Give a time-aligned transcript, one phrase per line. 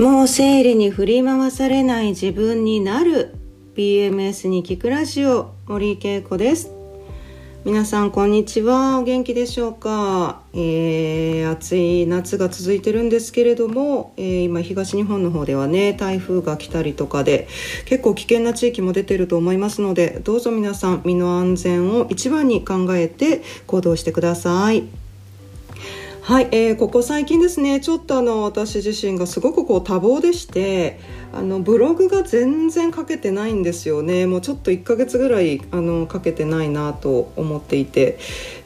[0.00, 3.34] もう生理に振り回されない自分になる。
[3.74, 6.70] PMS に聞くラジオ森恵子です。
[7.66, 8.98] 皆さんこんにちは。
[8.98, 17.46] お元気でしょうか、えー、暑い夏が続いてるんですけれども、えー、今東日本の方ではね台風が来たりとかで
[17.84, 25.09] 結構危険な地域も出てると思いますのでどうぞ皆さん身の安全を一番に考えて行動してください。
[26.22, 31.00] はい、えー、ここ最近ですねちょっとあの私自身がすごくこう多忙でして
[31.32, 38.18] あのブログが全然書けてないんですよねもうちょっと1ヶ月ぐらいあの書けてないなと思っていて、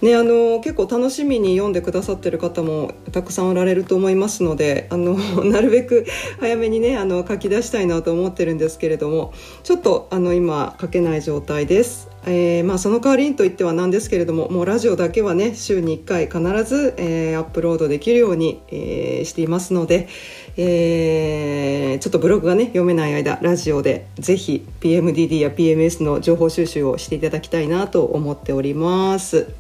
[0.03, 6.07] ね、あの結構楽しみに読んでくださってる方もたくさんおられると思いますのであの なるべく
[6.41, 9.33] 早めにねあの書き出したいなと思ってるんですけれども
[9.63, 12.14] ちょっとあの今書けない状態です。
[12.27, 20.09] えー、まあ、その代わりにといってはなんですけれどももうラジオだけはね週に1回必ず、えー、アップロードできるように、えー、していますので、
[20.57, 29.53] えちょっとブログがね読めない間ラジオでぜひ PMDD や PMS の情報収集をしていただきたいなと思っております。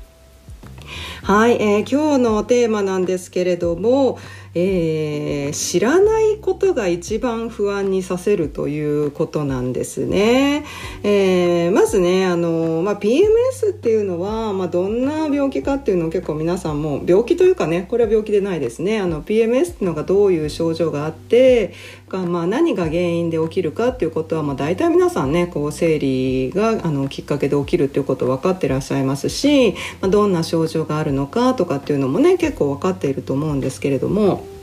[1.23, 4.19] はい、えー、今日のテーマなんですけれども、
[4.55, 10.65] えー、知らないことが一番不安にさせるということなんですね。
[11.03, 21.75] えー、まずねあの、まあ、PMS っていうのは、まあ、どんな病気かっていうのを結構皆さんも病気というかねこれは病気でないですねあの PMS っていうのがどういう症状があって
[22.19, 34.55] まあ、何が原因で起きるかっていうことは、まあ、大体皆さんねこう生理があのきっかけで起きるっていうこと分かってらっしゃいますし、まあ、どんな症状があるのかとかっていうのもね結構分かっていると思うんですけれども。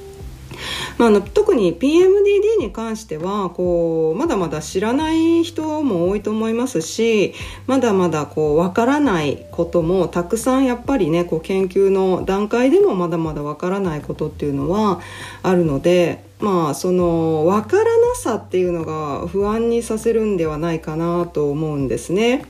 [0.97, 7.33] まあ、あの特に PMDD に関してはこうまだまだ知らない人も多いと思いますし
[7.67, 14.99] まだまだこう分からないこともたくさんやっぱりねこう研究の段階でもまだまだ分からないことっていうのは
[15.43, 22.45] あるのでまあその分からなさっていうのが不安にさせるんではないかなと思うんですね。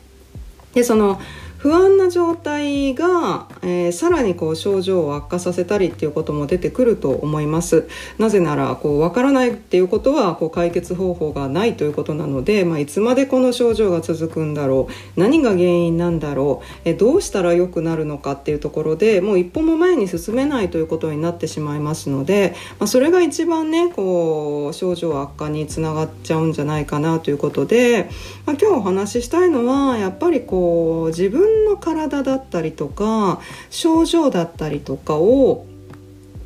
[0.73, 1.19] でその
[1.61, 7.87] 不安な状態が、えー、さらにこう症状を悪化させたりっていうことも出てくると思います。
[8.17, 28.09] なぜならこう分からないっていうことはこう解決方法がないということなので、まあ、いつまでこの症状が続くんだろう何が原因なんだろう、えー、どうしたら良くなるのかっていうところでもう一歩も前に進めないということになってしまいますので、まあ、それが一番ねこう症状悪化につながっちゃうんじゃないかなということで、
[28.47, 35.65] まあ、今日お話ししたいのはやっぱりこう自分分の体だったりとか症状だったりとかを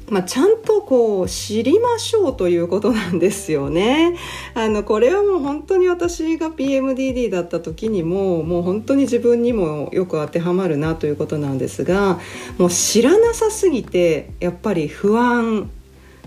[0.10, 4.16] まあ、ちゃんとこう知りましょうということなんですよね。
[4.54, 12.20] あのこれはもう本当に私が PMDD だった時にももう本当に自分にもよく当てはまるなということなんですが
[12.60, 15.72] もう知らなさすぎてやっぱり不安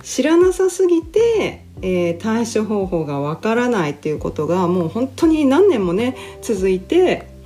[0.02, 7.37] 知らなさすぎて、えー、対処方法がわからないっていうことがもう本当に何年もね続いて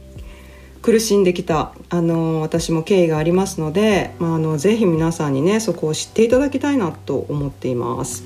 [0.82, 8.24] 苦しんできたあの私も経緯がありますので、まあ、あのぜひ皆さんにねそこを知っていただきたいなと思っています。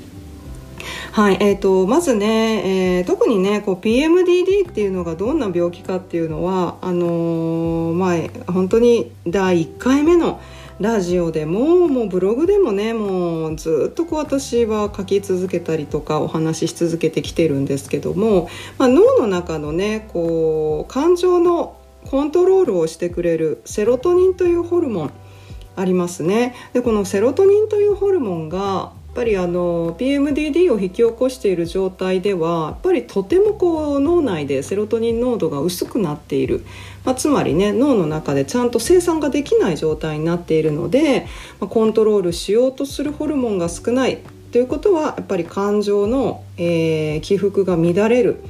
[1.12, 8.14] はいえーと、まずね、えー、特にねこう PMDD っていうのがどんな病気かっていうのはあのー、ま
[8.46, 10.40] あ、本当に第1回目の
[10.78, 21.75] ラジオでももうブログでもねもうずっとこう私は書き続けたりとかお話しし続けてきてるんですけども、まあ、脳の中のねこう感情の
[22.06, 25.12] コントロールをしてくれるセロトニンというホルモン
[25.76, 36.66] ありますねでこのセロトニンというホルモンがやっぱりあの PMDD を引き起こしている状態ではやっぱりとてもこう脳内でセロトニン濃度が薄くなっている、
[37.04, 41.26] まあ、つまりね脳の中でちゃんと生産ができない状態になっているので、
[41.60, 44.18] まあ、コントロールしようとするホルモンが少ない
[44.52, 48.42] ということはやっぱり感情の、えー、起伏が乱れる。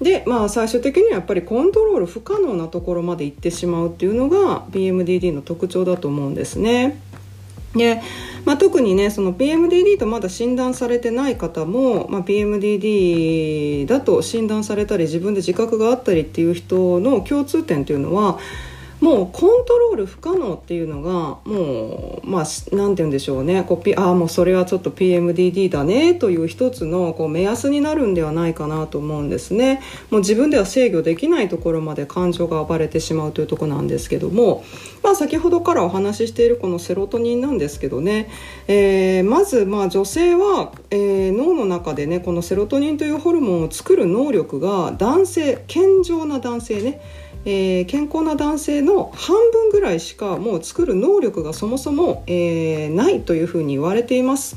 [0.00, 7.00] でまあ最終的にはやっぱりコントロール不可能なところまで行ってしまうっていうのが BMDD の特徴だと思うんですね。
[7.74, 8.00] で
[8.44, 18.38] まあ、特にねその PMDD とまだ診断されてない方も、まあ、PMDD だと診断されたり自分で自覚があったりっていう人の共通点というのは
[19.00, 23.64] もうコントロール不可能っていうのがもうまあ何て言うんでしょうね。
[23.64, 29.80] こうああもうそれはちょっと PMDD だねという一つのこう目安になるんではないかなと思うんですね。
[30.10, 34.64] もう自分では制御できないところまで感情が暴れてしまうというところなんですけども、
[35.02, 38.30] まあ、先ほどからお話ししているこのセロトニンなんですけどね、
[38.68, 47.00] えー、まずまあ女性は、えー、脳の中でねこのセロトニンというホルモンを作る能力が男性健常な男性ね。
[47.46, 54.56] えー、健康な男性の半分ぐらいしかもう作る能力がそもそも、えー、ないというふうに言われています。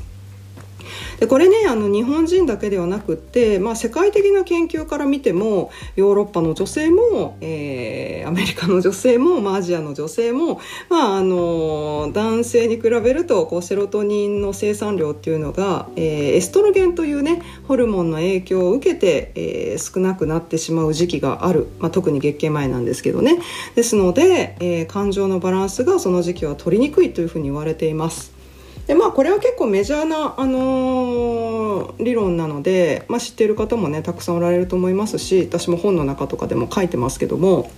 [1.20, 23.38] でこれねあの日本人だけではなくって、まあ、世界的な研究から見てもヨーロッパの女性も、えー、アメリカの女性も、まあ、アジアの女性も、まあ、あの男性に比べるとこうセロトニンの生産量っていうのが、えー、エストロゲンというねホルモンの影響を受けて、えー、少なくなってしまう時期がある、まあ、特に月経前なんですけどね
[23.74, 28.37] ですので、えー、感情のバランスがその時期は取りにくいというふうに言われています。
[28.88, 37.70] でまあこれは結構メジャーな、あのー、理論なので、まあ、知っている方もねたくさんおられると思いますし私も本の中とかでも書いてますけども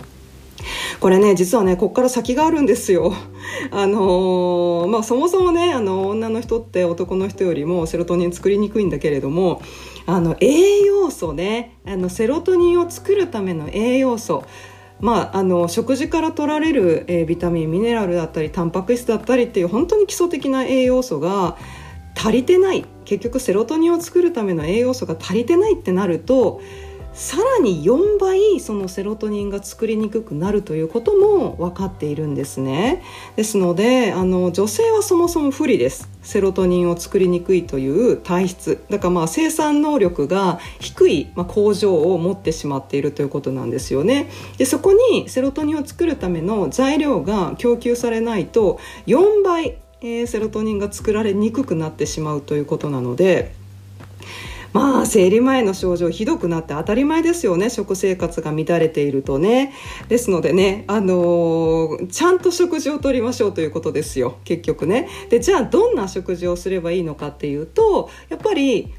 [1.01, 3.13] これね実はねこっから先があるんですよ。
[3.71, 9.61] あのー、まあ、そもそもねあの女の人って男の人よりもセロトニン作りにくいんだけれども
[10.05, 14.45] あの栄養素ねあのセロトニンを作るための栄養素
[15.01, 21.57] まあ、あの食事から取られる、えー、ビタミンミネラルだったりタンパク質だったりっていう本当に基礎的な栄養素が
[22.15, 22.85] 足りてない。
[23.03, 26.61] 結局セロトニンを作るための栄養素が足りてないってなると
[27.13, 33.03] さらに4倍そのセロトニンが作りにくくなるということも分かっているんですね。
[33.35, 36.09] ですのであの女性はそもそも不利です。
[36.23, 38.83] セロトニンを作りにくいという体質。
[38.89, 44.29] だからまあ生産能力が低い、まあ、工場を持ってしまっているということなんですよね。
[44.57, 53.53] でそこにセロトニンを作るための材料が供給されないと4倍、えー、セロトニンが作られにくくなってしまうということなので
[54.73, 57.69] まあ生理前の症状ひどくなって当たり前ですよね。
[57.69, 59.73] 食生活が乱れているとね。
[60.07, 64.37] ですのでねあのー、ちゃんと食事をとりましょうということですよ。
[64.45, 65.09] 結局ね。
[65.29, 68.93] でじゃあどんな食事をすればいいのかっていうとやっぱり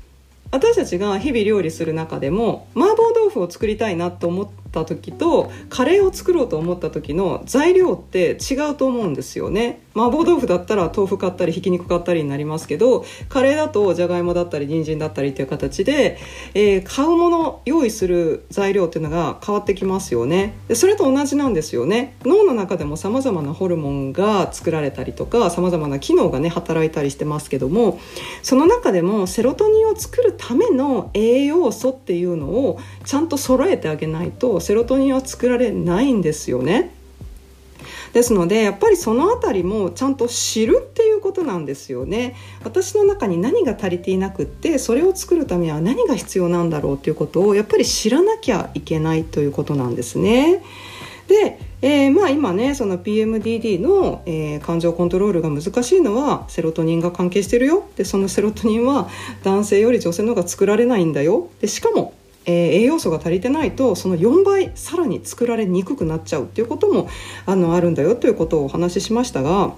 [0.51, 9.81] 私たちが日々料理する中でも麻婆豆腐を作りたいなと思ってた時とカレーを作ろうと思った時の材料って違うと思うんですよね。
[9.95, 16.19] 麻婆豆腐だったら豆腐買ったりひき肉買ったりになりますけどカレーだとじゃがいもだったり人参だったりという形で、
[16.55, 20.55] えー、買うもの用意する材料っていうのが変わってきますよね。
[20.69, 22.17] でそれと同じなんですよね。
[22.25, 28.01] 脳の中でもさまざまなホルモンが作られたりとかさまざまな機能がね働いたりしてますけども
[28.43, 36.94] その中でもセロトニンを作るための栄養素っていうのをちゃんと揃えてあげないとセロトニンは作られないんですよね。
[38.12, 50.62] ですのでやっぱりその辺りもちゃんと知るっていうことなんですよね私の中に何が足りていなくってそれを作るためには何が必要なんだろうっていうことをやっぱり知らなきゃいけないということなんですね。
[51.29, 59.08] で、えー、まあ今ねその PMDD の、えー、感情コントロールが難しいのはセロトニンが関係してるよでそのセロトニンは
[59.43, 62.12] 男性より女性の方が作られないんだよでしかも
[62.44, 67.09] えー、栄養素が足りてないとその4倍さらに作られにくくなっちゃうっていうことも
[67.47, 69.75] あのあるんだよということをお話ししましたが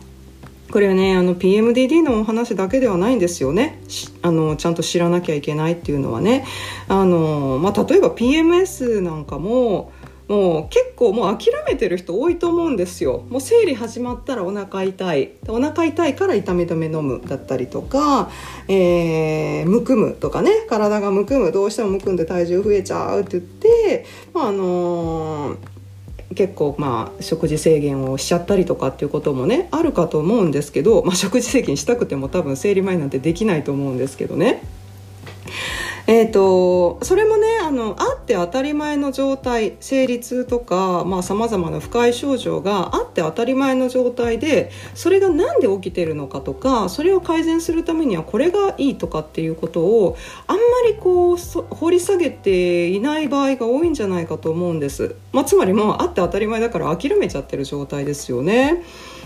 [0.71, 3.81] これはねあの PMDD のお話だけではないんですよね。
[4.23, 6.45] あのちゃんと知らなきゃいけないっていうのはね。
[6.89, 9.93] あの、まあ、例えば PMS なんかも
[10.29, 13.25] もう結構もう諦めてる人多いと思うんですよ。
[13.29, 15.33] もう生理始まったらお腹痛い。
[15.49, 18.31] お腹痛いから痛み止め飲むだったりとか、
[18.69, 20.51] えー、むくむとかね。
[20.69, 21.53] 体がむくむ。
[21.53, 25.75] どうしてもむくんで体重増えちゃうって言って、まああのー
[26.35, 34.63] 結構まあ食事制限をしちゃったりとかっていうこともねあるかと思うんですけど、まあ、食事制限したくても多分生理前なんてできないと思うんですけどね。
[36.07, 58.83] えーと、それもねあのあって当たり前の状態生理痛とかさまざ、まな不快症状があって当たり前の状態でそれが何で起きてるのかとかそれを改善するためにはこれがいいとかっていうことをあんまりこう掘り下げていない場合が多いんじゃないかと思うんです、まあ、つまりもうあって当たり前だから諦めちゃってる状態ですよね。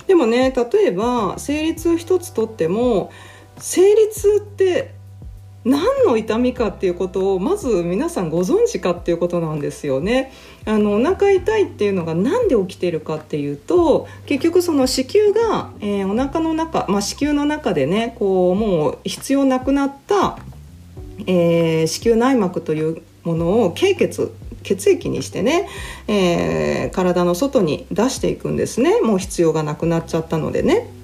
[0.07, 3.11] でもね例えば生理痛一つとっても
[3.59, 4.98] 生理痛って
[5.65, 10.33] 何の痛みかっていうことをまず皆さんご存知かっていうことなんですよね。
[10.65, 20.39] あのお腹痛いっていうのが何で起きてるかっていうと結局その子宮が、えー、お腹の中、まあ、子宮の中でねこうもう必要なくなった、
[21.27, 25.69] えー、子宮内膜というものを経血血液にしてね、
[26.09, 30.98] えー、体の外に出していくんですねもう必要がなくなっちゃったのでね。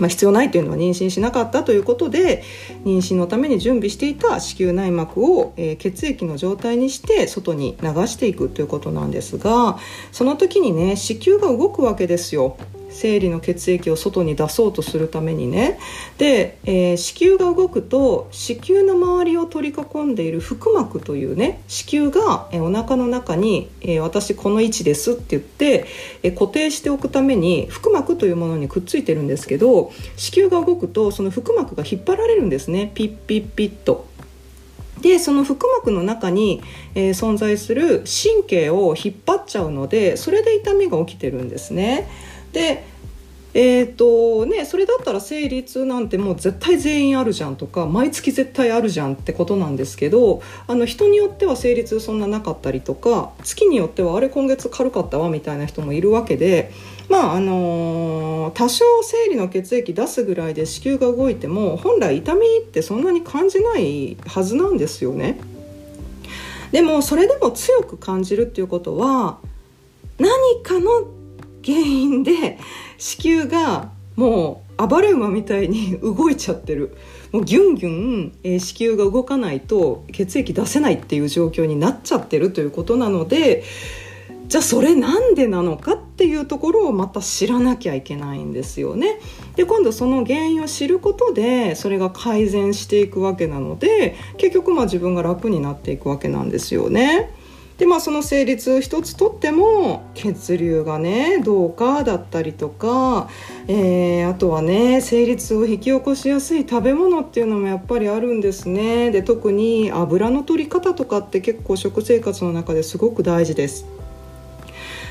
[0.00, 2.42] まあ、必要ないというのは妊娠しなかったということで
[2.84, 9.78] 妊娠のために準備していた子宮内膜を、えー、血液の状態にして外に流していくということなんですが
[10.10, 12.56] その時にね子宮が動くわけですよ。
[12.90, 15.78] 生理の血液を外に出そうとするためにね
[16.18, 25.86] で、えー、子宮が動くと子宮の周りを取り囲んでいる腹膜というね子宮が、えー、お腹の中に、えー、私この位置ですって言って、
[26.22, 34.10] えー、固定しておくために腹膜というものにくっついてるんですけど子宮が動くとその腹膜が引っ張られるんですねピッピッピッと。
[35.00, 36.62] でその腹膜の中に、
[36.94, 42.08] えー、存在する神経を引っ張っちゃうのでそれで痛みが起きてるんですね。
[42.52, 42.90] で
[43.52, 56.70] えーとね、それだったら生理痛なんてもう絶対全員あるじゃんとか毎月絶対あるじゃんってことなんですけどあの人によっては生理痛そんななかったりとか月によってはあれ今月軽かったわみたいな人もいるわけで
[57.08, 65.40] まああのー、多少生理の血液出すぐらいで子宮が動いても本来痛みってそんなに感じないはずなんですよね。
[66.70, 69.38] でもそれでも強く感じるっていうことは
[70.20, 70.30] 何
[70.62, 71.19] かの
[71.64, 72.58] 原因で
[72.98, 76.96] 子宮がもう暴れ馬みたいに 動いちゃってる
[77.32, 83.62] もうギュンギュン、えー、子宮が動かないと血液出せないっていう状況になっちゃってるということなので
[84.50, 89.20] じゃあそれなんでなのかっていうところをまた知らなきゃいけないんですよね。
[89.54, 97.30] で今度その原因を知ることでそれが改善していくわけなので結局まあ自分が楽になっていくわけなんですよね。
[97.80, 103.30] でまあその成立一つとっても血流がねどうかだったりとか、
[103.68, 113.99] えー、あとはね生理痛を引き起こしやすい食べ物っていうのもやっぱりあるんですねで特に油の取り方とかって結構食生活の中ですごく大事です。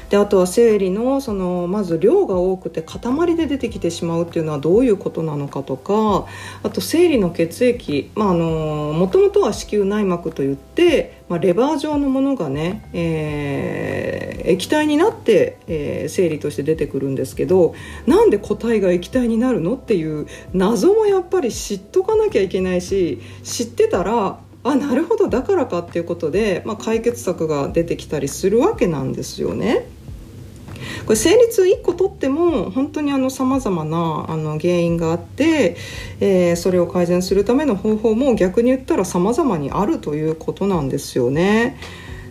[0.10, 6.26] であとは生理のそのまず量が多くて塊で出てきてしまうっていうのはどういうことなのかとか
[6.64, 17.76] あと生理の血液もともとは子宮内膜といって、まあ、レバー状のものがね、えー、液体になって、えー、生理として出てくるんですけど
[18.08, 29.88] なんで固体が液体になるのっていう謎もやっぱり知っとかなきゃいけないし知ってたらあなるほどだからかっていうことで、まあ、解決策が出てきたりするわけなんですよね。
[31.10, 35.76] これ生理痛1個とっても本当にさまざまなあの原因があって、
[36.20, 41.80] えー、それを改善するための方法も逆に言ったらさまざまにあるということなんですよね。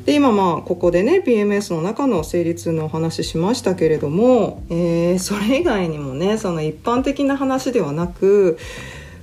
[0.05, 8.61] で今まあここでね PMS の中の生理痛のお話しましたけれども、えー、それ以外にもねその一般的な話ではなく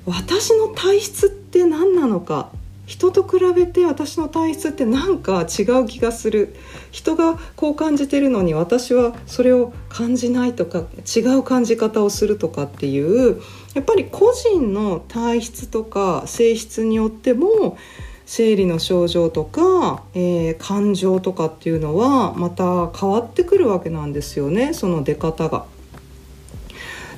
[0.06, 2.50] 私の体質って何なのか
[2.86, 6.56] 人と比べて私の体質ってなんか違う気がする
[6.92, 10.84] 人がこう感じてるのに私はそれを感じないとか
[11.16, 13.42] 違う感じ方をするとかっていう
[13.74, 17.78] やっぱり個人の体質とか性質によっても
[18.26, 25.66] 生理の症状とか、えー、感情とかっていうのはまた変わってくるわけなんですよねその出方が。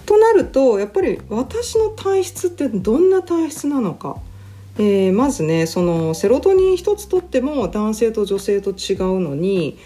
[0.06, 4.18] となるとやっぱり私の体質ってどんな体質なのか
[4.80, 9.78] えー、まずねそのセロトニン一つとっても男性と女性と違うのに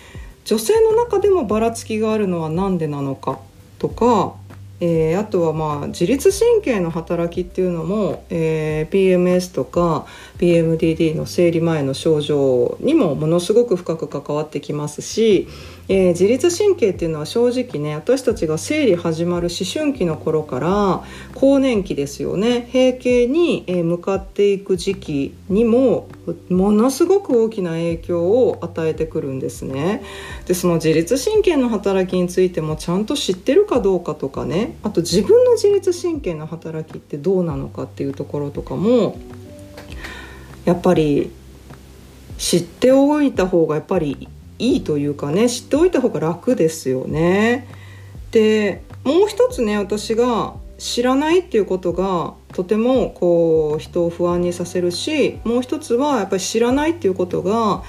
[0.44, 3.40] 女性の中でもばらつきがあるのは何でなのか
[3.80, 4.36] とか、
[4.84, 10.08] えー、あとはまあ自律神経の働きっていうのも、えー、PMS とか
[10.40, 15.48] PMDD の生理前の症状にもものすごく深く関わってきますし
[15.94, 21.04] えー、自律神経っていうのは正直ね私たちが生理始まる思春期の頃から
[21.36, 26.08] 更年期ですよね閉経に向かっていく時期にも
[26.50, 30.02] ものすごく大きな影響を与えてくるんですね。
[30.46, 39.18] でその自律神経の働きについてもちゃんと知ってるかどうかとかねあと自分の自律神経の働きってどうなのかっていうところとかも
[40.66, 41.32] やっぱり
[42.38, 44.28] 知っておいた方がやっぱり
[44.60, 47.68] いいというかね知っておいた方が楽ですよね。
[48.32, 57.84] でもう一つね私が知らないっていうことがとてもこう人を不安にさせるしもう一つはやっぱり知らないっていうことが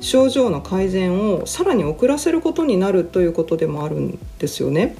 [0.00, 4.96] 症状の改善をさらに遅らせることになるということでもあるんですよね。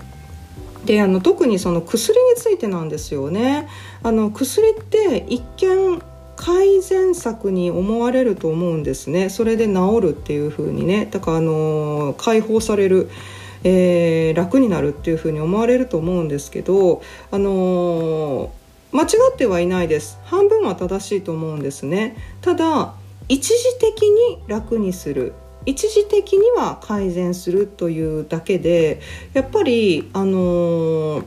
[0.88, 3.68] であの特にその薬についてなんですよね。
[4.02, 6.00] あの薬って一見
[6.34, 9.28] 改善策に思われると思うんですね。
[9.28, 11.06] それで治るっていう風にね。
[11.10, 13.10] だからあの解放される、
[13.64, 18.50] えー、楽になるっていう風に思われると思うんですけどあの
[18.92, 20.18] 間違ってはいないです。
[20.24, 22.16] 半分は正しいと思うんですね。
[22.40, 22.94] ただ
[23.28, 25.34] 一時的に楽にする。
[25.68, 29.00] 一時的には改善するというだけで
[29.34, 31.24] やっぱりあのー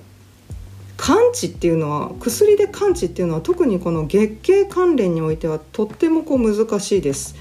[0.97, 7.35] 完治っていうのは薬で完治っていうのは特にこの月経関連においてはとってもこう難しいです。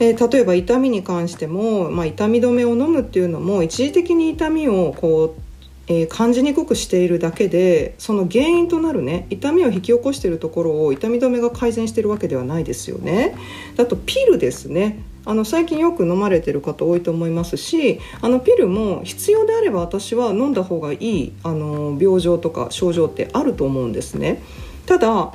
[0.00, 5.44] えー、例えば痛みに関しても、まあ、痛み止めを飲むっていうのも一時的に痛みをこう
[5.86, 13.36] えー、感じにくくしているだけでその原因となるね痛みを引き起こしているところを痛み止めが改善しているわけではないですよね。
[13.78, 24.42] あとピルですねあの最近よく飲まれてる方多いと思いますしあのピルも必要であれば私は飲んだ方がいいあの病状とか症状ってあると思うんですね。
[24.86, 25.32] ただ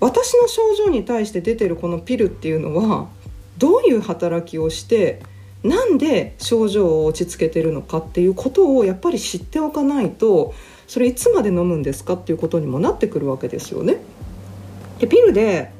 [0.00, 3.08] 私の症状に対して出てるこのピルっていうのは
[3.58, 5.20] どういう働きをして
[5.62, 10.54] なんで症状を落ち着けてるのかっていうことをやっぱり知っておかないと
[10.88, 13.98] それいつまで飲むんですかっていうことにもなってくるわけですよね。
[14.98, 15.70] でピルで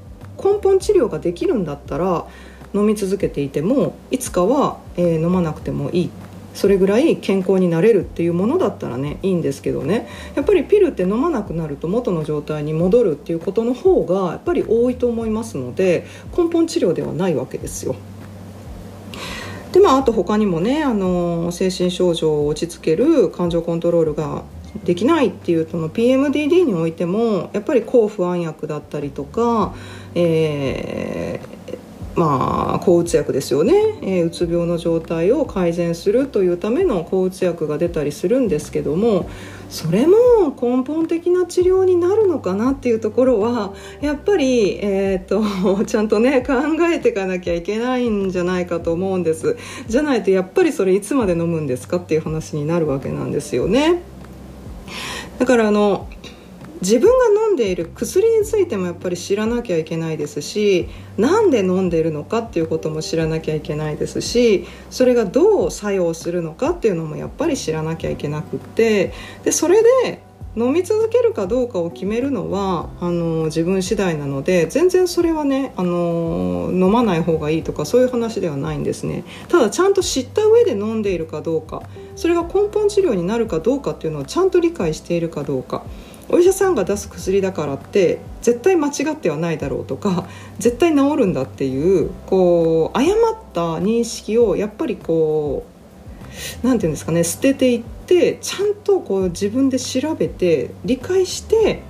[0.43, 2.27] 根本治療ができるんだったら
[2.75, 6.11] 飲み続けていてもいつかは、えー、飲まなくてもいい
[6.55, 17.95] それぐらい健康になれるっていうものだったらねいいんですけどねやっぱりピルって飲まなくなると元の状態に戻るっていうことの方がやっぱり多いと思いますので根本治療ではないわけですよ。
[19.73, 24.43] でまああと他にもねあの精神症状を落ち着ける感情コントロールが
[24.85, 29.75] できないっていうその PMDD においてもやっぱり抗不安薬だったりとか、
[30.15, 31.62] えー、
[32.15, 39.31] まあ、抗うつ薬ですよね、えー、うつ病の状態を改善するというための抗うつ薬が出たりするんですけども
[39.71, 40.15] それも
[40.61, 46.53] 根本的な治療になるのかなっていうところはやっぱり、えーと、 ちゃんとね考
[46.93, 49.57] えていかなきゃいけないんじゃないかと思うんです。
[49.89, 54.03] じゃないとやっぱりそれいつまで飲むんですかっていう話になるわけなんですよね。
[55.39, 56.07] だからあの
[56.83, 69.13] 自分が飲んでいる薬についてもやっぱり知らなきゃいけないですしなんで飲んでいるのかっていうことも知らなきゃいけないですしそれがどう作用するのかっていうのもやっぱり知らなきゃいけなくって
[69.45, 70.21] でそれで
[70.55, 79.25] 飲み続けるかどうかを決めるのはあの自分次第なので全然それはねあの飲まない方がいいとかそういう話ではないんですね。
[79.49, 81.83] ただちゃんと知った上で飲んでいるかどうか
[82.17, 85.85] それが根本治療になるかどうかっていうのをちゃんと理解しているかどうか。
[86.29, 90.27] お医者さんが出す薬だからって絶対間違ってはないだろうとか
[90.59, 95.67] 絶対治るんだっていうこう誤った認識をやっぱりこ
[96.63, 101.83] う何て言うんですかね捨てていってちゃんとこう自分で調べて理解して、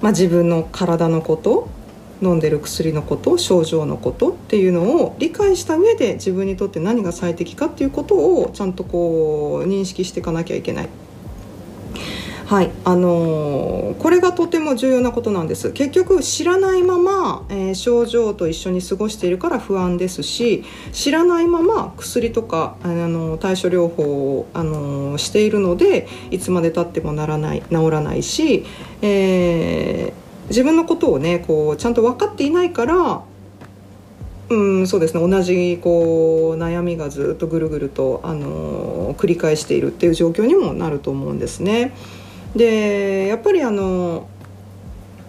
[0.00, 1.68] まあ、自分の体のこと
[2.22, 10.88] 飲んでる薬のこと症状のことっていうのを理解した上で自分にとって何が最適かっていうことをちゃんとこう認識していかなきゃいけない。
[12.52, 20.62] はいあのー、これがとても重要なことなんです結局知らないまま、えー、症状と一緒に過ごしているから不安ですし
[20.92, 24.02] 知らないまま薬とか、あの対処療法
[24.36, 28.66] を、あの、しているのでいつまでたってもならない治らないし、
[29.00, 30.12] え
[30.48, 33.22] 自分のことをねこうちゃんと分かっていないから
[34.50, 41.94] うんそうですね同じこう悩みがずっとぐるぐると、あの繰り返しているっていう状況にもなると思うんですね。
[42.56, 44.28] でやっぱりあの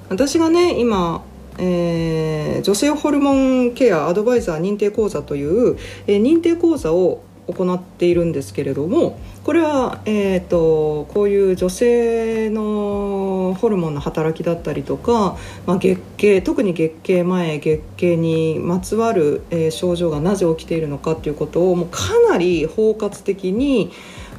[0.09, 1.23] 私がね今
[1.59, 23.91] えー、女性ホルモンケアアドバイザー認定講座という、えー、認定講座を行っているんですけれどもこれは、えーと、こういう女性のホルモンの働きだったりとか、まあ、月経特に月経前月経にまつわる、えー、症状がなぜ起きているのかっていうことをもうかなり包括的に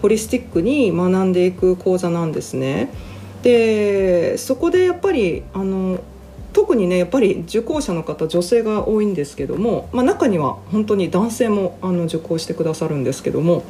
[0.05, 2.91] ホリスティックに学んでいく講座なんですね。
[3.43, 5.99] でそこでやっぱりあの
[6.53, 13.65] 特にねやっぱり受講者の方女性が多いんですけども、まあ、中には本当に男性もあの受講してくださるんですけども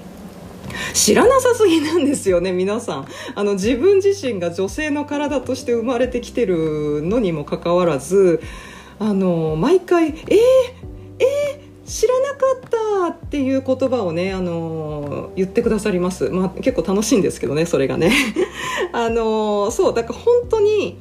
[0.92, 8.42] 知らなさすぎなんですよね皆さんあの自分自身が女性の体として生まれてきてるのにもかかわらず
[8.98, 10.93] あの毎回「えー、
[11.86, 12.36] 知らなか
[13.08, 18.12] ったっていう言葉をね、あの言ってくださります、まあ、結構楽しいんですけどねそれがね。
[18.92, 20.98] あのそうだから本当に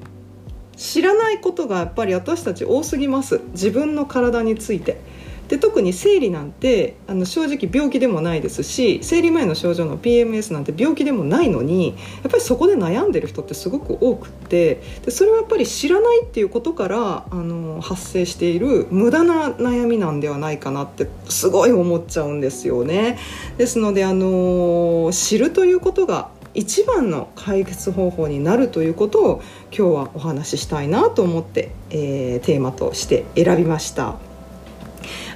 [0.75, 3.41] 知らないことがやっぱり私たち多すぎます。
[3.51, 4.99] 自分の体について。
[5.47, 11.93] で特に生理なんてあの正直病気でもないですし生理前の症状の PMS なんて病気でもないのにや
[12.29, 23.17] っぱりそこで悩んでる人ってすごく多くってでそれはやっぱり知らないっていうことからあの発生している無駄な悩みなんではないかなってすごい思っちゃうんですよね。
[23.57, 29.41] ですのであの知るということが一番の解決方法になるということを
[29.75, 34.32] 今日はお話ししたいなと思って、えー、テーマとして選びました。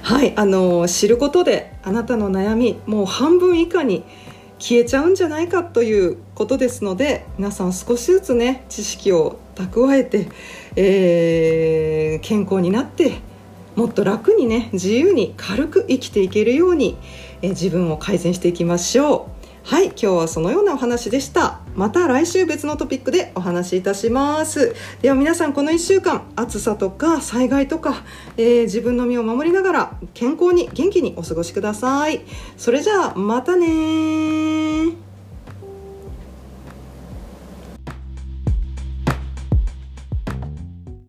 [0.02, 4.04] はいあの知ることであなたの悩みもう半分以下に
[4.58, 10.28] 消えちゃうんじゃないかということですので皆さん少しずつね知識を蓄えて、
[10.76, 13.18] えー、健康になって
[13.76, 16.96] もっと楽にね自由に軽く生きていけるように、
[17.42, 19.38] えー、自分を改善していきましょう。
[19.68, 24.74] はい今日はそのようなお話でしたまた来週別のトピックでお話しいたします。
[25.00, 28.02] では皆さんこの1週間暑さとか災害とか、
[28.36, 32.22] えー、自分の身を守りながら健康に元気にお過ごしください。
[32.56, 35.07] それじゃあまたね